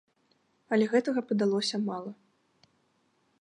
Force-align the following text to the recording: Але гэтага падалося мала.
Але 0.77 0.87
гэтага 0.93 1.23
падалося 1.33 1.77
мала. 1.89 2.11